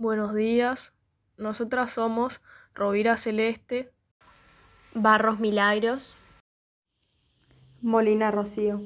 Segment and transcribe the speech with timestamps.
[0.00, 0.92] Buenos días,
[1.38, 2.40] nosotras somos
[2.72, 3.90] Rovira Celeste,
[4.94, 6.18] Barros Milagros,
[7.82, 8.80] Molina Rocío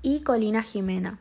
[0.00, 1.20] y Colina Jimena.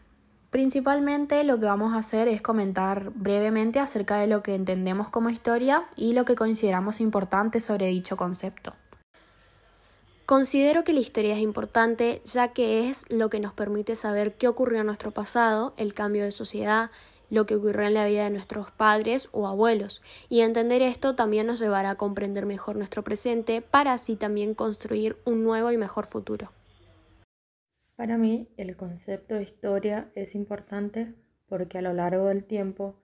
[0.51, 5.29] Principalmente lo que vamos a hacer es comentar brevemente acerca de lo que entendemos como
[5.29, 8.71] historia y lo que consideramos importante sobre dicho concepto.
[10.25, 14.47] Considero que la historia es importante ya que es lo que nos permite saber qué
[14.47, 16.89] ocurrió en nuestro pasado, el cambio de sociedad,
[17.33, 21.47] lo que ocurrió en la vida de nuestros padres o abuelos, y entender esto también
[21.47, 26.05] nos llevará a comprender mejor nuestro presente para así también construir un nuevo y mejor
[26.05, 26.51] futuro.
[27.95, 31.13] Para mí, el concepto de historia es importante
[31.47, 33.01] porque a lo largo del tiempo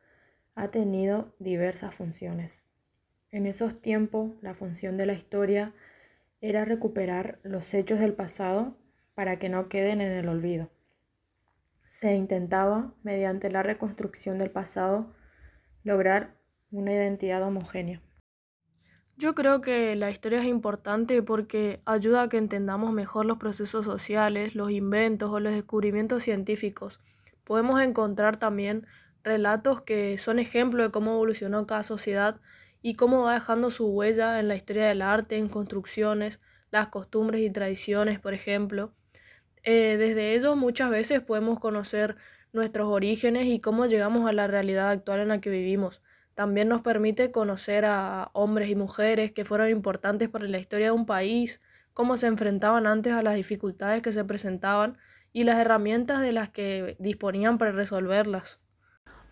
[0.54, 2.70] ha tenido diversas funciones.
[3.32, 5.74] En esos tiempos, la función de la historia
[6.42, 8.76] era recuperar los hechos del pasado
[9.16, 10.70] para que no queden en el olvido.
[11.90, 15.12] Se intentaba, mediante la reconstrucción del pasado,
[15.84, 16.38] lograr
[16.72, 18.00] una identidad homogénea.
[19.18, 23.84] Yo creo que la historia es importante porque ayuda a que entendamos mejor los procesos
[23.84, 27.02] sociales, los inventos o los descubrimientos científicos.
[27.44, 28.86] Podemos encontrar también
[29.24, 32.40] relatos que son ejemplo de cómo evolucionó cada sociedad
[32.82, 37.42] y cómo va dejando su huella en la historia del arte, en construcciones, las costumbres
[37.42, 38.94] y tradiciones, por ejemplo.
[39.72, 42.16] Eh, desde ellos muchas veces podemos conocer
[42.54, 46.02] nuestros orígenes y cómo llegamos a la realidad actual en la que vivimos.
[46.34, 50.94] También nos permite conocer a hombres y mujeres que fueron importantes para la historia de
[50.94, 51.62] un país,
[51.94, 54.98] cómo se enfrentaban antes a las dificultades que se presentaban
[55.34, 58.60] y las herramientas de las que disponían para resolverlas.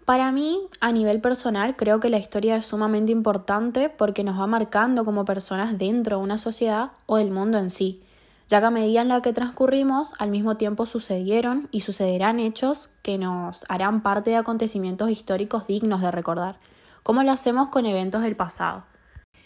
[0.06, 4.46] Para mí, a nivel personal, creo que la historia es sumamente importante porque nos va
[4.46, 8.04] marcando como personas dentro de una sociedad o del mundo en sí,
[8.48, 12.90] ya que a medida en la que transcurrimos, al mismo tiempo sucedieron y sucederán hechos
[13.04, 16.58] que nos harán parte de acontecimientos históricos dignos de recordar.
[17.04, 18.86] ¿Cómo lo hacemos con eventos del pasado?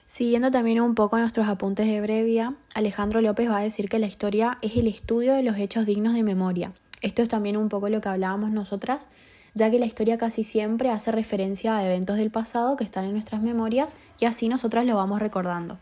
[0.07, 4.07] Siguiendo también un poco nuestros apuntes de brevia, Alejandro López va a decir que la
[4.07, 6.73] historia es el estudio de los hechos dignos de memoria.
[7.01, 9.07] Esto es también un poco lo que hablábamos nosotras,
[9.53, 13.13] ya que la historia casi siempre hace referencia a eventos del pasado que están en
[13.13, 15.79] nuestras memorias y así nosotras lo vamos recordando.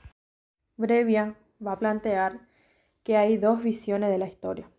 [0.78, 1.36] Brevia
[1.66, 2.49] va a plantear
[3.04, 4.70] que hay dos visiones de la historia.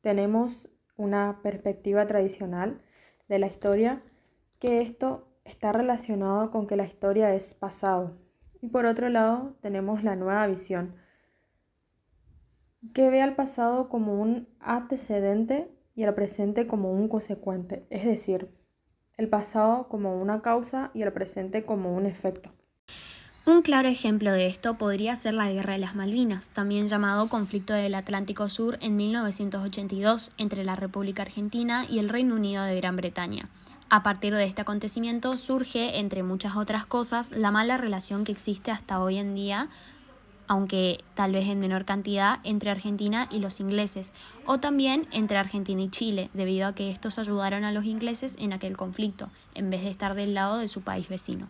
[0.00, 2.82] Tenemos una perspectiva tradicional
[3.28, 4.02] de la historia,
[4.58, 8.18] que esto está relacionado con que la historia es pasado.
[8.60, 10.94] Y por otro lado, tenemos la nueva visión,
[12.94, 18.50] que ve al pasado como un antecedente y al presente como un consecuente, es decir,
[19.16, 22.52] el pasado como una causa y el presente como un efecto.
[23.46, 27.72] Un claro ejemplo de esto podría ser la Guerra de las Malvinas, también llamado Conflicto
[27.72, 32.96] del Atlántico Sur en 1982 entre la República Argentina y el Reino Unido de Gran
[32.96, 33.48] Bretaña.
[33.88, 38.70] A partir de este acontecimiento surge, entre muchas otras cosas, la mala relación que existe
[38.70, 39.68] hasta hoy en día,
[40.50, 44.12] aunque tal vez en menor cantidad, entre Argentina y los ingleses,
[44.46, 48.52] o también entre Argentina y Chile, debido a que estos ayudaron a los ingleses en
[48.52, 51.46] aquel conflicto, en vez de estar del lado de su país vecino.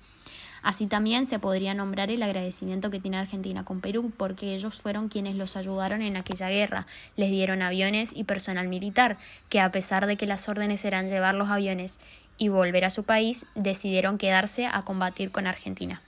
[0.63, 5.09] Así también se podría nombrar el agradecimiento que tiene Argentina con Perú, porque ellos fueron
[5.09, 9.17] quienes los ayudaron en aquella guerra, les dieron aviones y personal militar,
[9.49, 12.01] que a pesar de que las órdenes eran llevar los aviones
[12.37, 16.03] y volver a su país, decidieron quedarse a combatir con Argentina.